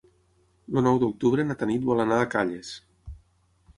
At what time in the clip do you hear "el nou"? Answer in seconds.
0.73-0.97